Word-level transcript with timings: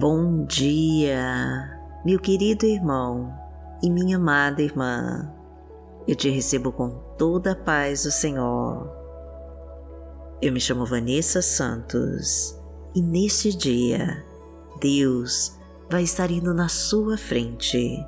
Bom 0.00 0.44
dia, 0.44 1.76
meu 2.04 2.20
querido 2.20 2.64
irmão 2.64 3.36
e 3.82 3.90
minha 3.90 4.16
amada 4.16 4.62
irmã. 4.62 5.28
Eu 6.06 6.14
te 6.14 6.30
recebo 6.30 6.70
com 6.70 6.90
toda 7.18 7.50
a 7.50 7.56
paz 7.56 8.04
do 8.04 8.12
Senhor. 8.12 8.88
Eu 10.40 10.52
me 10.52 10.60
chamo 10.60 10.86
Vanessa 10.86 11.42
Santos 11.42 12.56
e 12.94 13.02
neste 13.02 13.52
dia 13.52 14.24
Deus 14.80 15.58
vai 15.90 16.04
estar 16.04 16.30
indo 16.30 16.54
na 16.54 16.68
sua 16.68 17.18
frente 17.18 17.98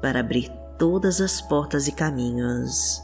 para 0.00 0.20
abrir 0.20 0.50
todas 0.78 1.20
as 1.20 1.42
portas 1.42 1.86
e 1.86 1.92
caminhos 1.92 3.02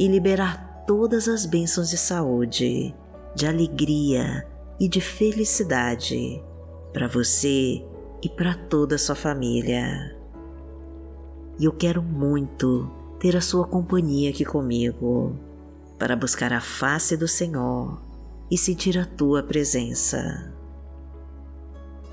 e 0.00 0.08
liberar 0.08 0.82
todas 0.84 1.28
as 1.28 1.46
bênçãos 1.46 1.90
de 1.90 1.96
saúde, 1.96 2.92
de 3.36 3.46
alegria 3.46 4.44
e 4.80 4.88
de 4.88 5.00
felicidade 5.00 6.42
para 6.92 7.08
você 7.08 7.84
e 8.22 8.28
para 8.28 8.54
toda 8.54 8.94
a 8.94 8.98
sua 8.98 9.14
família. 9.14 10.16
E 11.58 11.64
eu 11.64 11.72
quero 11.72 12.02
muito 12.02 12.90
ter 13.18 13.36
a 13.36 13.40
sua 13.40 13.66
companhia 13.66 14.30
aqui 14.30 14.44
comigo 14.44 15.36
para 15.98 16.16
buscar 16.16 16.52
a 16.52 16.60
face 16.60 17.16
do 17.16 17.28
Senhor 17.28 18.00
e 18.50 18.58
sentir 18.58 18.98
a 18.98 19.06
tua 19.06 19.42
presença. 19.42 20.52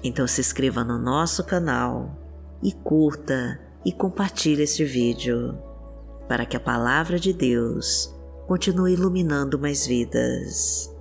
Então 0.04 0.26
se 0.28 0.40
inscreva 0.40 0.84
no 0.84 0.98
nosso 0.98 1.44
canal 1.44 2.18
e 2.64 2.72
curta 2.72 3.60
e 3.84 3.92
compartilhe 3.92 4.64
este 4.64 4.86
vídeo 4.86 5.58
para 6.28 6.46
que 6.46 6.56
a 6.56 6.60
palavra 6.60 7.20
de 7.20 7.34
Deus 7.34 8.16
continue 8.48 8.94
iluminando 8.94 9.60
mais 9.60 9.86
vidas. 9.86 10.96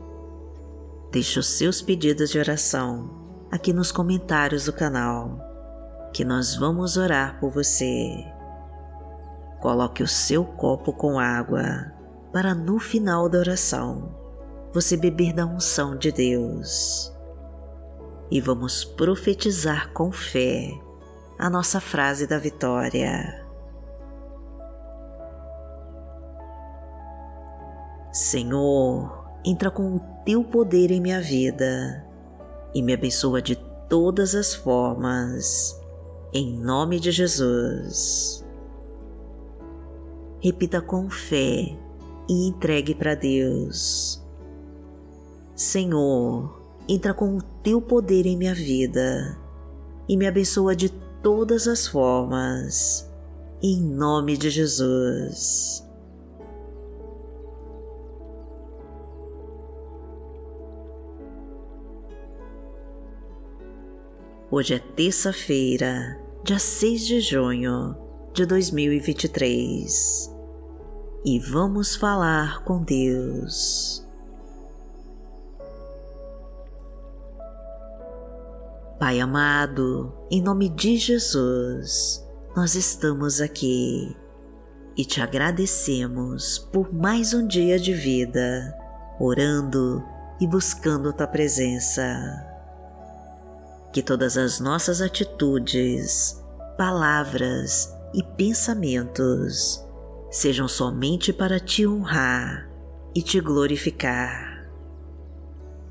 Deixe 1.12 1.38
os 1.38 1.46
seus 1.46 1.80
pedidos 1.80 2.30
de 2.30 2.38
oração 2.38 3.17
aqui 3.50 3.72
nos 3.72 3.90
comentários 3.90 4.66
do 4.66 4.72
canal, 4.72 5.38
que 6.12 6.24
nós 6.24 6.54
vamos 6.54 6.96
orar 6.96 7.38
por 7.40 7.50
você. 7.50 8.24
Coloque 9.60 10.02
o 10.02 10.08
seu 10.08 10.44
copo 10.44 10.92
com 10.92 11.18
água 11.18 11.92
para 12.32 12.54
no 12.54 12.78
final 12.78 13.28
da 13.28 13.38
oração 13.38 14.14
você 14.72 14.96
beber 14.96 15.32
da 15.32 15.46
unção 15.46 15.96
de 15.96 16.12
Deus. 16.12 17.12
E 18.30 18.40
vamos 18.40 18.84
profetizar 18.84 19.90
com 19.92 20.12
fé 20.12 20.70
a 21.38 21.48
nossa 21.48 21.80
frase 21.80 22.26
da 22.26 22.38
vitória. 22.38 23.46
Senhor, 28.12 29.26
entra 29.44 29.70
com 29.70 29.96
o 29.96 30.00
teu 30.24 30.44
poder 30.44 30.90
em 30.90 31.00
minha 31.00 31.20
vida 31.20 32.07
e 32.74 32.82
me 32.82 32.92
abençoa 32.92 33.40
de 33.40 33.56
todas 33.88 34.34
as 34.34 34.54
formas, 34.54 35.80
em 36.32 36.52
nome 36.52 37.00
de 37.00 37.10
Jesus. 37.10 38.44
Repita 40.40 40.80
com 40.80 41.10
fé 41.10 41.76
e 42.28 42.48
entregue 42.48 42.94
para 42.94 43.14
Deus. 43.14 44.22
Senhor, 45.54 46.60
entra 46.88 47.12
com 47.12 47.36
o 47.36 47.42
teu 47.62 47.80
poder 47.80 48.26
em 48.26 48.36
minha 48.36 48.54
vida 48.54 49.36
e 50.08 50.16
me 50.16 50.26
abençoa 50.26 50.76
de 50.76 50.90
todas 51.22 51.66
as 51.66 51.86
formas, 51.86 53.10
em 53.62 53.80
nome 53.80 54.36
de 54.36 54.50
Jesus. 54.50 55.87
Hoje 64.50 64.72
é 64.72 64.78
terça-feira, 64.78 66.18
dia 66.42 66.58
6 66.58 67.06
de 67.06 67.20
junho 67.20 67.94
de 68.32 68.46
2023 68.46 70.34
e 71.22 71.38
vamos 71.38 71.94
falar 71.94 72.64
com 72.64 72.82
Deus. 72.82 74.02
Pai 78.98 79.20
amado, 79.20 80.14
em 80.30 80.40
nome 80.40 80.70
de 80.70 80.96
Jesus, 80.96 82.26
nós 82.56 82.74
estamos 82.74 83.42
aqui 83.42 84.16
e 84.96 85.04
te 85.04 85.20
agradecemos 85.20 86.58
por 86.72 86.90
mais 86.90 87.34
um 87.34 87.46
dia 87.46 87.78
de 87.78 87.92
vida, 87.92 88.74
orando 89.20 90.02
e 90.40 90.46
buscando 90.46 91.12
tua 91.12 91.26
presença 91.26 92.47
que 93.92 94.02
todas 94.02 94.36
as 94.36 94.60
nossas 94.60 95.00
atitudes, 95.00 96.42
palavras 96.76 97.94
e 98.14 98.22
pensamentos 98.22 99.84
sejam 100.30 100.68
somente 100.68 101.32
para 101.32 101.58
te 101.58 101.86
honrar 101.86 102.68
e 103.14 103.22
te 103.22 103.40
glorificar. 103.40 104.68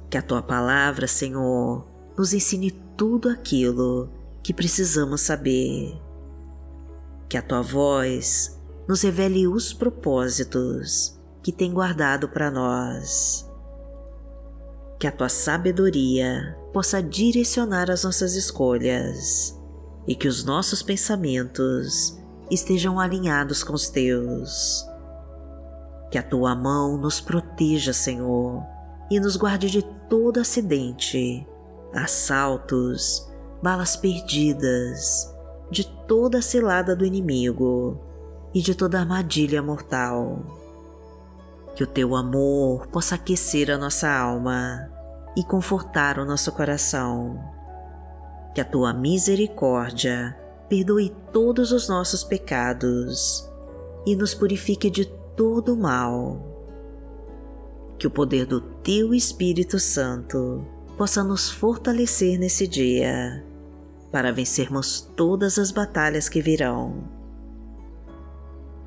Que 0.10 0.18
a 0.18 0.22
tua 0.22 0.42
palavra, 0.42 1.08
Senhor, 1.08 1.86
nos 2.18 2.34
ensine 2.34 2.72
tudo 2.96 3.30
aquilo 3.30 4.10
que 4.44 4.54
precisamos 4.54 5.22
saber. 5.22 6.00
Que 7.28 7.38
a 7.38 7.42
tua 7.42 7.62
voz 7.62 8.58
nos 8.88 9.02
revele 9.02 9.48
os 9.48 9.74
propósitos 9.74 11.20
que 11.44 11.52
tem 11.52 11.74
guardado 11.74 12.30
para 12.30 12.50
nós 12.50 13.47
que 15.00 15.06
a 15.06 15.12
tua 15.12 15.30
sabedoria 15.30 16.58
possa 16.74 17.02
direcionar 17.02 17.92
as 17.92 18.04
nossas 18.04 18.36
escolhas 18.36 19.58
e 20.08 20.16
que 20.16 20.28
os 20.28 20.44
nossos 20.44 20.82
pensamentos 20.82 22.18
estejam 22.50 23.00
alinhados 23.00 23.64
com 23.64 23.74
os 23.74 23.90
teus. 23.90 24.84
Que 26.10 26.18
a 26.18 26.24
tua 26.24 26.56
mão 26.56 26.98
nos 26.98 27.20
proteja, 27.20 27.94
Senhor, 27.94 28.64
e 29.12 29.20
nos 29.20 29.36
guarde 29.36 29.70
de 29.70 29.84
todo 30.10 30.40
acidente, 30.40 31.46
assaltos, 31.94 33.30
balas 33.62 33.96
perdidas, 33.96 35.32
de 35.70 35.86
toda 36.08 36.42
cilada 36.42 36.96
do 36.96 37.06
inimigo 37.06 38.00
e 38.54 38.62
de 38.62 38.74
toda 38.74 39.00
armadilha 39.00 39.62
mortal 39.62 40.57
que 41.78 41.84
o 41.84 41.88
teu 41.88 42.16
amor 42.16 42.88
possa 42.88 43.14
aquecer 43.14 43.70
a 43.70 43.78
nossa 43.78 44.10
alma 44.10 44.90
e 45.36 45.44
confortar 45.44 46.18
o 46.18 46.26
nosso 46.26 46.52
coração. 46.52 47.40
Que 48.56 48.60
a 48.60 48.66
tua 48.66 48.92
misericórdia 48.94 50.36
perdoe 50.68 51.16
todos 51.32 51.72
os 51.72 51.88
nossos 51.88 52.24
pecados 52.24 53.48
e 54.08 54.16
nos 54.16 54.34
purifique 54.34 54.90
de 54.90 55.06
todo 55.36 55.76
o 55.76 55.78
mal. 55.78 56.42
Que 58.00 58.08
o 58.08 58.12
poder 58.12 58.48
do 58.48 58.60
teu 58.60 59.14
Espírito 59.14 59.78
Santo 59.78 60.66
possa 60.98 61.24
nos 61.24 61.48
fortalecer 61.48 62.40
nesse 62.40 62.68
dia 62.68 63.46
para 64.12 64.34
vencermos 64.34 65.02
todas 65.16 65.60
as 65.60 65.70
batalhas 65.70 66.28
que 66.28 66.42
virão. 66.42 67.04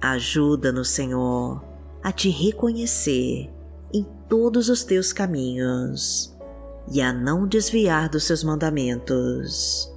Ajuda-nos, 0.00 0.90
Senhor 0.90 1.69
a 2.02 2.12
te 2.12 2.30
reconhecer 2.30 3.50
em 3.92 4.06
todos 4.28 4.68
os 4.68 4.84
teus 4.84 5.12
caminhos 5.12 6.34
e 6.90 7.00
a 7.00 7.12
não 7.12 7.46
desviar 7.46 8.08
dos 8.08 8.24
seus 8.24 8.42
mandamentos. 8.42 9.92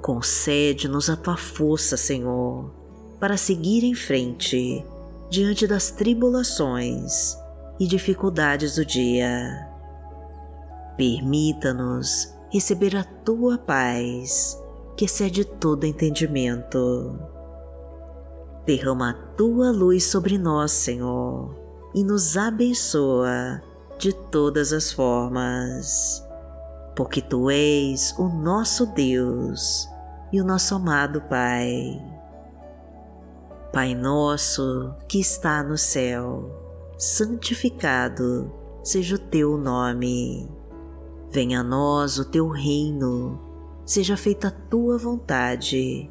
Concede-nos 0.00 1.10
a 1.10 1.16
tua 1.16 1.36
força, 1.36 1.96
Senhor, 1.96 2.72
para 3.18 3.36
seguir 3.36 3.84
em 3.84 3.94
frente 3.94 4.84
diante 5.28 5.66
das 5.66 5.90
tribulações 5.90 7.36
e 7.78 7.86
dificuldades 7.86 8.76
do 8.76 8.84
dia. 8.84 9.68
Permita-nos 10.96 12.34
receber 12.50 12.96
a 12.96 13.04
tua 13.04 13.58
paz, 13.58 14.58
que 14.96 15.04
excede 15.04 15.44
todo 15.44 15.86
entendimento 15.86 17.18
Derrama 18.66 19.10
a 19.10 19.14
tua 19.36 19.70
luz 19.70 20.04
sobre 20.04 20.36
nós, 20.36 20.72
Senhor, 20.72 21.56
e 21.94 22.04
nos 22.04 22.36
abençoa 22.36 23.62
de 23.98 24.12
todas 24.12 24.72
as 24.72 24.92
formas, 24.92 26.22
porque 26.94 27.22
tu 27.22 27.50
és 27.50 28.14
o 28.18 28.28
nosso 28.28 28.86
Deus 28.86 29.88
e 30.32 30.40
o 30.40 30.44
nosso 30.44 30.74
amado 30.74 31.22
Pai. 31.22 32.00
Pai 33.72 33.94
nosso 33.94 34.94
que 35.08 35.20
está 35.20 35.62
no 35.62 35.78
céu, 35.78 36.50
santificado 36.98 38.52
seja 38.82 39.16
o 39.16 39.18
teu 39.18 39.56
nome. 39.56 40.50
Venha 41.30 41.60
a 41.60 41.64
nós 41.64 42.18
o 42.18 42.24
teu 42.24 42.48
reino, 42.48 43.40
seja 43.86 44.16
feita 44.16 44.48
a 44.48 44.50
tua 44.50 44.98
vontade 44.98 46.10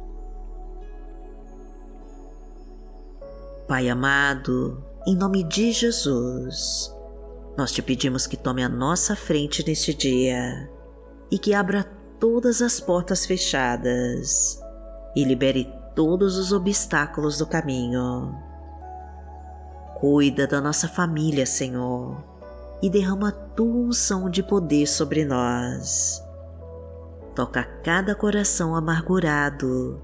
Pai 3.71 3.87
amado, 3.87 4.83
em 5.07 5.15
nome 5.15 5.45
de 5.45 5.71
Jesus, 5.71 6.93
nós 7.57 7.71
te 7.71 7.81
pedimos 7.81 8.27
que 8.27 8.35
tome 8.35 8.61
a 8.61 8.67
nossa 8.67 9.15
frente 9.15 9.65
neste 9.65 9.93
dia 9.93 10.69
e 11.31 11.39
que 11.39 11.53
abra 11.53 11.85
todas 12.19 12.61
as 12.61 12.81
portas 12.81 13.25
fechadas 13.25 14.59
e 15.15 15.23
libere 15.23 15.73
todos 15.95 16.35
os 16.35 16.51
obstáculos 16.51 17.37
do 17.37 17.47
caminho. 17.47 18.35
Cuida 20.01 20.45
da 20.45 20.59
nossa 20.59 20.89
família, 20.89 21.45
Senhor, 21.45 22.21
e 22.81 22.89
derrama 22.89 23.29
a 23.29 23.31
tua 23.31 23.73
unção 23.73 24.29
de 24.29 24.43
poder 24.43 24.85
sobre 24.85 25.23
nós. 25.23 26.21
Toca 27.33 27.63
cada 27.63 28.15
coração 28.15 28.75
amargurado, 28.75 30.01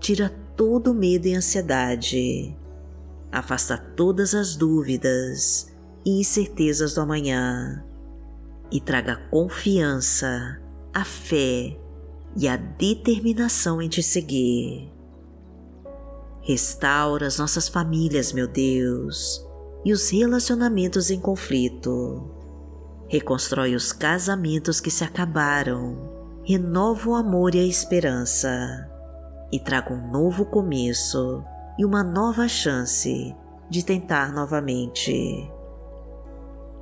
tira 0.00 0.32
todo 0.56 0.92
medo 0.92 1.28
e 1.28 1.34
ansiedade 1.36 2.58
afasta 3.34 3.76
todas 3.76 4.32
as 4.32 4.54
dúvidas 4.54 5.74
e 6.04 6.20
incertezas 6.20 6.94
do 6.94 7.00
amanhã 7.00 7.84
e 8.70 8.80
traga 8.80 9.16
confiança, 9.30 10.60
a 10.92 11.04
fé 11.04 11.76
e 12.36 12.46
a 12.46 12.56
determinação 12.56 13.82
em 13.82 13.88
te 13.88 14.02
seguir. 14.02 14.92
Restaura 16.42 17.26
as 17.26 17.38
nossas 17.38 17.68
famílias, 17.68 18.32
meu 18.32 18.46
Deus, 18.46 19.44
e 19.84 19.92
os 19.92 20.10
relacionamentos 20.10 21.10
em 21.10 21.18
conflito. 21.18 22.30
Reconstrói 23.08 23.74
os 23.74 23.92
casamentos 23.92 24.80
que 24.80 24.90
se 24.90 25.02
acabaram, 25.02 26.08
renova 26.44 27.10
o 27.10 27.14
amor 27.14 27.54
e 27.54 27.60
a 27.60 27.66
esperança 27.66 28.88
e 29.50 29.58
traga 29.58 29.92
um 29.92 30.10
novo 30.10 30.44
começo 30.46 31.44
e 31.78 31.84
uma 31.84 32.02
nova 32.02 32.46
chance 32.48 33.34
de 33.68 33.84
tentar 33.84 34.32
novamente. 34.32 35.50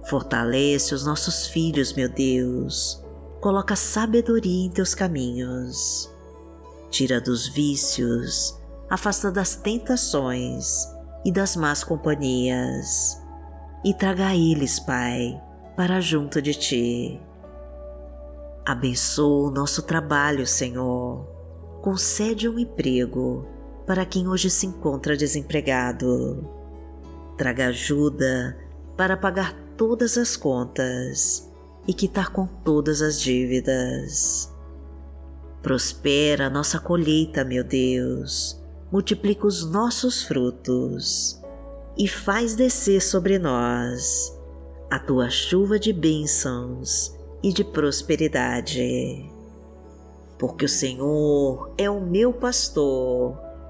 Fortalece 0.04 0.94
os 0.94 1.06
nossos 1.06 1.46
filhos, 1.46 1.92
meu 1.92 2.08
Deus. 2.08 3.02
Coloca 3.40 3.76
sabedoria 3.76 4.66
em 4.66 4.70
teus 4.70 4.94
caminhos. 4.94 6.10
Tira 6.90 7.20
dos 7.20 7.48
vícios, 7.48 8.58
afasta 8.90 9.30
das 9.30 9.56
tentações 9.56 10.86
e 11.24 11.32
das 11.32 11.56
más 11.56 11.82
companhias. 11.82 13.20
E 13.84 13.94
traga 13.94 14.34
eles, 14.34 14.78
Pai, 14.78 15.40
para 15.76 16.00
junto 16.00 16.42
de 16.42 16.54
ti. 16.54 17.20
Abençoa 18.64 19.48
o 19.48 19.50
nosso 19.50 19.82
trabalho, 19.82 20.46
Senhor. 20.46 21.26
Concede 21.80 22.48
um 22.48 22.58
emprego 22.58 23.46
para 23.86 24.06
quem 24.06 24.28
hoje 24.28 24.48
se 24.50 24.66
encontra 24.66 25.16
desempregado. 25.16 26.48
Traga 27.36 27.66
ajuda 27.66 28.56
para 28.96 29.16
pagar 29.16 29.54
todas 29.76 30.16
as 30.16 30.36
contas 30.36 31.50
e 31.86 31.92
quitar 31.92 32.30
com 32.30 32.46
todas 32.46 33.02
as 33.02 33.20
dívidas. 33.20 34.52
Prospera 35.62 36.46
a 36.46 36.50
nossa 36.50 36.78
colheita, 36.78 37.44
meu 37.44 37.64
Deus, 37.64 38.60
multiplica 38.90 39.46
os 39.46 39.64
nossos 39.64 40.22
frutos 40.22 41.40
e 41.96 42.08
faz 42.08 42.54
descer 42.54 43.00
sobre 43.00 43.38
nós 43.38 44.36
a 44.90 44.98
tua 44.98 45.30
chuva 45.30 45.78
de 45.78 45.92
bênçãos 45.92 47.16
e 47.42 47.52
de 47.52 47.64
prosperidade. 47.64 49.30
Porque 50.38 50.64
o 50.64 50.68
Senhor 50.68 51.72
é 51.78 51.88
o 51.88 52.00
meu 52.00 52.32
pastor 52.32 53.38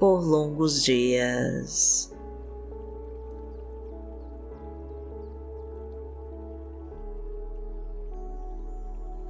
por 0.00 0.24
longos 0.24 0.82
dias. 0.82 2.10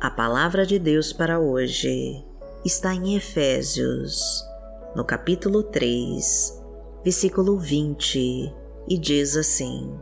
A 0.00 0.08
palavra 0.08 0.64
de 0.64 0.78
Deus 0.78 1.12
para 1.12 1.40
hoje 1.40 2.24
está 2.64 2.94
em 2.94 3.16
Efésios, 3.16 4.44
no 4.94 5.04
capítulo 5.04 5.64
3, 5.64 6.62
versículo 7.02 7.58
20, 7.58 8.54
e 8.88 8.96
diz 8.96 9.36
assim: 9.36 9.98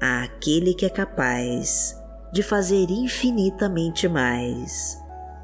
A 0.00 0.24
aquele 0.24 0.74
que 0.74 0.84
é 0.84 0.90
capaz 0.90 1.96
de 2.32 2.42
fazer 2.42 2.90
infinitamente 2.90 4.08
mais 4.08 4.98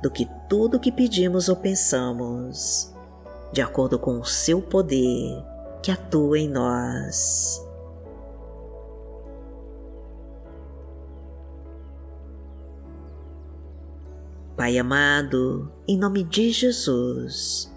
do 0.05 0.11
que 0.11 0.29
tudo 0.51 0.79
que 0.79 0.93
pedimos 0.93 1.49
ou 1.49 1.57
pensamos, 1.57 2.93
de 3.51 3.63
acordo 3.63 3.99
com 3.99 4.21
o 4.21 4.25
seu 4.25 4.61
poder 4.61 5.43
que 5.83 5.91
atua 5.91 6.39
em 6.39 6.47
nós. 6.47 7.67
Pai 14.55 14.77
amado, 14.77 15.73
em 15.89 15.97
nome 15.97 16.23
de 16.23 16.51
Jesus, 16.51 17.73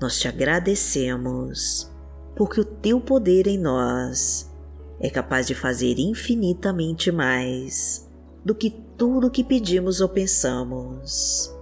nós 0.00 0.18
te 0.18 0.26
agradecemos 0.26 1.88
porque 2.34 2.60
o 2.60 2.64
teu 2.64 3.00
poder 3.00 3.46
em 3.46 3.56
nós 3.56 4.52
é 4.98 5.08
capaz 5.08 5.46
de 5.46 5.54
fazer 5.54 5.96
infinitamente 6.00 7.12
mais 7.12 8.04
do 8.44 8.52
que 8.52 8.68
tudo 8.96 9.30
que 9.30 9.44
pedimos 9.44 10.00
ou 10.00 10.08
pensamos. 10.08 11.56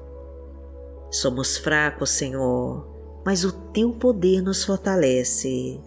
Somos 1.10 1.56
fracos, 1.56 2.10
Senhor, 2.10 2.86
mas 3.24 3.44
o 3.44 3.52
teu 3.52 3.92
poder 3.92 4.42
nos 4.42 4.64
fortalece 4.64 5.80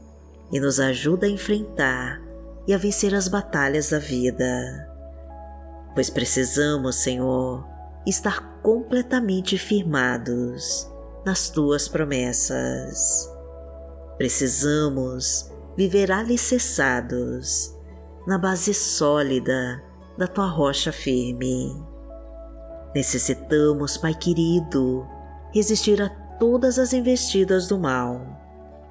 e 0.52 0.60
nos 0.60 0.80
ajuda 0.80 1.28
a 1.28 1.30
enfrentar 1.30 2.22
e 2.68 2.74
a 2.74 2.78
vencer 2.78 3.14
as 3.14 3.28
batalhas 3.28 3.90
da 3.90 4.00
vida. 4.00 4.88
Pois 5.94 6.10
precisamos, 6.10 6.96
Senhor, 6.98 7.66
estar 8.06 8.62
completamente 8.62 9.58
firmados 9.58 10.90
nas 11.26 11.50
tuas 11.50 11.88
promessas. 11.88 13.30
Precisamos 14.18 15.52
viver 15.76 16.12
alicerçados 16.12 17.76
na 18.28 18.38
base 18.38 18.74
sólida 18.74 19.84
da 20.18 20.28
tua 20.28 20.48
rocha 20.48 20.92
firme. 20.92 21.72
Necessitamos, 22.94 23.98
Pai 23.98 24.16
querido, 24.16 25.08
resistir 25.54 26.02
a 26.02 26.10
todas 26.10 26.80
as 26.80 26.92
investidas 26.92 27.68
do 27.68 27.78
mal 27.78 28.40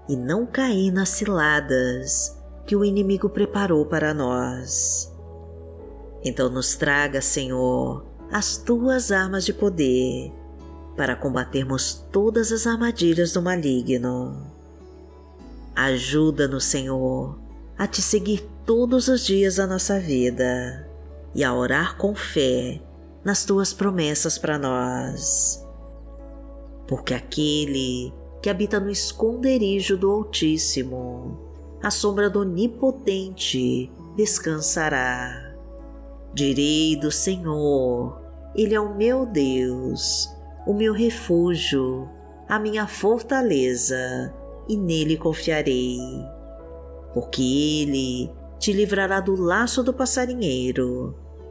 e 0.09 0.17
não 0.17 0.47
cair 0.47 0.93
nas 0.93 1.09
ciladas 1.09 2.37
que 2.64 2.76
o 2.76 2.85
inimigo 2.85 3.28
preparou 3.28 3.85
para 3.85 4.14
nós. 4.14 5.12
Então 6.23 6.49
nos 6.49 6.76
traga, 6.76 7.21
Senhor, 7.21 8.05
as 8.31 8.57
tuas 8.57 9.11
armas 9.11 9.45
de 9.45 9.52
poder 9.52 10.33
para 10.97 11.17
combatermos 11.17 11.95
todas 12.12 12.52
as 12.52 12.67
armadilhas 12.67 13.33
do 13.33 13.43
maligno. 13.43 14.52
Ajuda-nos, 15.75 16.64
Senhor, 16.64 17.38
a 17.76 17.87
te 17.87 18.02
seguir 18.02 18.49
todos 18.64 19.09
os 19.09 19.25
dias 19.25 19.57
da 19.57 19.67
nossa 19.67 19.99
vida 19.99 20.88
e 21.35 21.43
a 21.43 21.55
orar 21.55 21.97
com 21.97 22.14
fé 22.14 22.81
nas 23.25 23.44
tuas 23.44 23.72
promessas 23.72 24.38
para 24.38 24.58
nós. 24.58 25.64
Porque 26.87 27.14
aquele 27.14 28.12
que 28.42 28.48
habita 28.48 28.80
no 28.80 28.90
esconderijo 28.90 29.96
do 29.96 30.10
Altíssimo, 30.10 31.38
à 31.82 31.90
sombra 31.90 32.30
do 32.30 32.40
Onipotente, 32.40 33.92
descansará. 34.16 35.54
Direi 36.32 36.96
do 36.96 37.10
Senhor, 37.10 38.20
Ele 38.54 38.75
é 38.75 38.80
o 38.80 38.94
meu 38.94 39.26
Deus, 39.26 40.28
o 40.66 40.72
meu 40.72 40.92
refúgio, 40.92 42.08
a 42.48 42.58
minha 42.58 42.87
fortaleza, 42.87 44.34
e 44.68 44.76
nele 44.76 45.16
confiarei. 45.16 45.98
Porque 47.12 47.42
Ele 47.42 48.30
te 48.58 48.72
livrará 48.72 49.20
do 49.20 49.34
laço 49.34 49.82
do 49.82 49.92
passarinheiro 49.92 51.27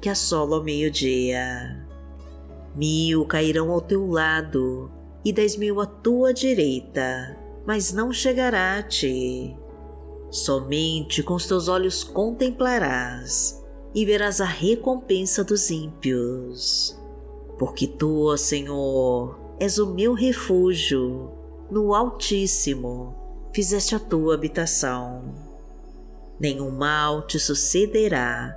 que 0.00 0.08
assola 0.08 0.56
ao 0.56 0.64
meio-dia. 0.64 1.86
Mil 2.74 3.24
cairão 3.26 3.70
ao 3.70 3.80
teu 3.80 4.06
lado 4.06 4.90
e 5.24 5.32
dez 5.32 5.56
mil 5.56 5.80
à 5.80 5.86
tua 5.86 6.32
direita, 6.32 7.36
mas 7.66 7.92
não 7.92 8.12
chegará 8.12 8.78
a 8.78 8.82
ti. 8.82 9.56
Somente 10.30 11.22
com 11.22 11.34
os 11.34 11.46
teus 11.46 11.68
olhos 11.68 12.04
contemplarás 12.04 13.62
e 13.94 14.04
verás 14.04 14.40
a 14.40 14.44
recompensa 14.44 15.42
dos 15.42 15.70
ímpios. 15.70 16.96
Porque 17.58 17.86
tu, 17.86 18.36
Senhor, 18.36 19.38
és 19.58 19.78
o 19.78 19.92
meu 19.92 20.12
refúgio, 20.12 21.32
no 21.70 21.94
Altíssimo 21.94 23.16
fizeste 23.52 23.94
a 23.94 23.98
tua 23.98 24.34
habitação. 24.34 25.34
Nenhum 26.38 26.70
mal 26.70 27.26
te 27.26 27.40
sucederá, 27.40 28.56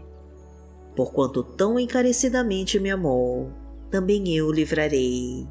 Porquanto 0.95 1.43
tão 1.43 1.79
encarecidamente 1.79 2.79
me 2.79 2.89
amou, 2.89 3.51
também 3.89 4.35
eu 4.35 4.47
o 4.47 4.51
livrarei. 4.51 5.47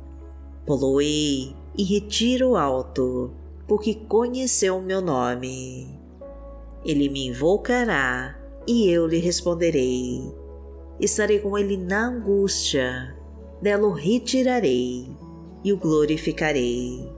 Poloei 0.67 1.55
e 1.77 1.83
retiro 1.83 2.57
alto, 2.57 3.33
porque 3.67 3.95
conheceu 3.95 4.77
o 4.79 4.83
meu 4.83 5.01
nome. 5.01 5.99
Ele 6.85 7.09
me 7.09 7.27
invocará 7.27 8.39
e 8.67 8.89
eu 8.89 9.07
lhe 9.07 9.19
responderei. 9.19 10.21
Estarei 10.99 11.39
com 11.39 11.57
ele 11.57 11.77
na 11.77 12.09
angústia, 12.09 13.17
dela 13.63 13.87
o 13.87 13.93
retirarei 13.93 15.11
e 15.65 15.73
o 15.73 15.77
glorificarei. 15.77 17.11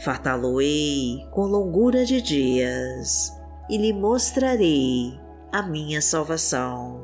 Fartá-lo-ei 0.00 1.24
com 1.30 1.46
longura 1.46 2.04
de 2.04 2.20
dias 2.20 3.32
e 3.70 3.76
lhe 3.76 3.92
mostrarei 3.92 5.18
a 5.52 5.62
minha 5.62 6.00
salvação. 6.00 7.01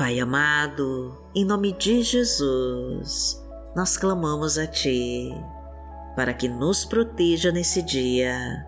Pai 0.00 0.18
amado, 0.18 1.14
em 1.34 1.44
nome 1.44 1.74
de 1.74 2.02
Jesus, 2.02 3.38
nós 3.76 3.98
clamamos 3.98 4.56
a 4.56 4.66
Ti 4.66 5.28
para 6.16 6.32
que 6.32 6.48
nos 6.48 6.86
proteja 6.86 7.52
nesse 7.52 7.82
dia 7.82 8.64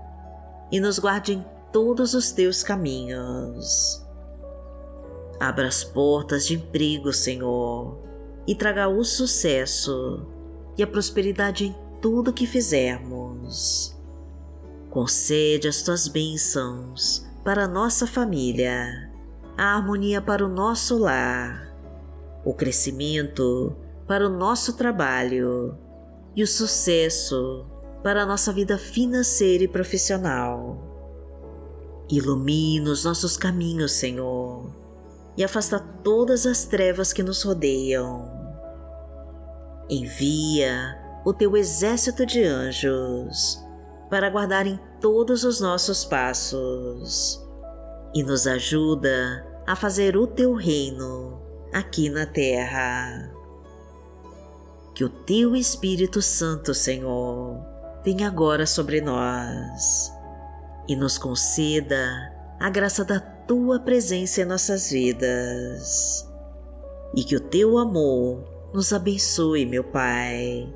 e 0.71 0.79
nos 0.79 0.99
guarde 0.99 1.33
em 1.33 1.45
todos 1.73 2.12
os 2.12 2.33
Teus 2.33 2.62
caminhos. 2.62 4.07
Abra 5.41 5.69
as 5.69 5.83
portas 5.83 6.47
de 6.47 6.57
emprego, 6.57 7.15
Senhor, 7.15 7.99
e 8.47 8.55
traga 8.55 8.87
o 8.87 9.03
sucesso 9.03 10.27
e 10.77 10.83
a 10.83 10.87
prosperidade 10.87 11.65
em 11.65 11.77
tudo 12.03 12.31
que 12.31 12.47
fizermos. 12.47 13.97
Concede 14.91 15.67
as 15.67 15.81
tuas 15.81 16.09
bênçãos 16.09 17.27
para 17.43 17.65
a 17.65 17.69
nossa 17.69 18.07
família 18.07 19.11
a 19.62 19.76
harmonia 19.76 20.21
para 20.21 20.45
o 20.45 20.49
nosso 20.49 20.99
lar, 20.99 21.73
o 22.45 22.52
crescimento 22.52 23.76
para 24.09 24.26
o 24.26 24.28
nosso 24.28 24.73
trabalho 24.73 25.78
e 26.35 26.42
o 26.42 26.47
sucesso 26.49 27.64
para 28.02 28.25
a 28.25 28.26
nossa 28.26 28.52
vida 28.52 28.76
financeira 28.76 29.62
e 29.62 29.69
profissional. 29.69 30.83
Ilumina 32.11 32.90
os 32.90 33.04
nossos 33.04 33.37
caminhos, 33.37 33.92
Senhor, 33.92 34.69
e 35.37 35.45
afasta 35.45 35.78
todas 35.78 36.45
as 36.45 36.64
trevas 36.64 37.12
que 37.12 37.23
nos 37.23 37.45
rodeiam. 37.45 38.33
Envia 39.88 40.99
o 41.25 41.33
teu 41.33 41.57
exército 41.57 42.26
de 42.26 42.42
anjos 42.42 43.62
para 44.11 44.28
guardarem 44.28 44.81
todos 45.00 45.45
os 45.45 45.61
nossos 45.61 46.04
passos 46.04 47.40
e 48.12 48.25
nos 48.25 48.49
ajuda 48.49 49.52
a 49.66 49.76
fazer 49.76 50.16
o 50.16 50.26
teu 50.26 50.54
reino 50.54 51.40
aqui 51.73 52.09
na 52.09 52.26
terra. 52.26 53.31
Que 54.95 55.04
o 55.04 55.09
teu 55.09 55.57
Espírito 55.57 56.21
Santo, 56.21 56.75
Senhor, 56.75 57.59
venha 58.04 58.26
agora 58.26 58.66
sobre 58.66 59.00
nós 59.00 60.12
e 60.88 60.95
nos 60.95 61.16
conceda 61.16 62.33
a 62.61 62.69
graça 62.69 63.04
da 63.04 63.19
tua 63.19 63.81
presença 63.81 64.42
em 64.42 64.45
nossas 64.45 64.90
vidas. 64.90 66.28
E 67.14 67.25
que 67.25 67.37
o 67.37 67.40
teu 67.40 67.78
amor 67.78 68.45
nos 68.73 68.92
abençoe, 68.92 69.66
meu 69.66 69.85
Pai, 69.85 70.73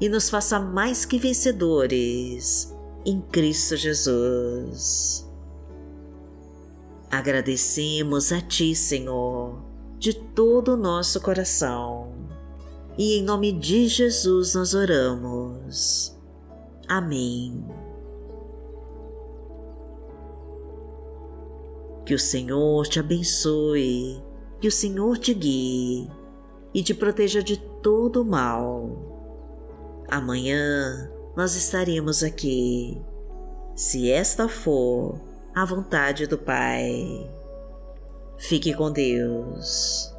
e 0.00 0.08
nos 0.08 0.30
faça 0.30 0.58
mais 0.58 1.04
que 1.04 1.18
vencedores 1.18 2.74
em 3.04 3.20
Cristo 3.20 3.76
Jesus. 3.76 5.27
Agradecemos 7.10 8.32
a 8.32 8.40
Ti, 8.40 8.74
Senhor, 8.74 9.64
de 9.98 10.12
todo 10.12 10.74
o 10.74 10.76
nosso 10.76 11.20
coração. 11.20 12.12
E 12.98 13.18
em 13.18 13.22
nome 13.22 13.50
de 13.50 13.88
Jesus 13.88 14.54
nós 14.54 14.74
oramos. 14.74 16.14
Amém. 16.86 17.64
Que 22.04 22.14
o 22.14 22.18
Senhor 22.18 22.86
te 22.86 23.00
abençoe, 23.00 24.22
que 24.60 24.68
o 24.68 24.72
Senhor 24.72 25.16
te 25.16 25.32
guie 25.32 26.10
e 26.74 26.82
te 26.82 26.92
proteja 26.92 27.42
de 27.42 27.56
todo 27.82 28.22
o 28.22 28.24
mal. 28.24 30.04
Amanhã 30.10 31.10
nós 31.36 31.54
estaremos 31.54 32.22
aqui, 32.22 33.00
se 33.74 34.10
esta 34.10 34.48
for 34.48 35.27
a 35.60 35.64
vontade 35.64 36.26
do 36.28 36.38
Pai. 36.38 37.28
Fique 38.38 38.72
com 38.72 38.92
Deus. 38.92 40.14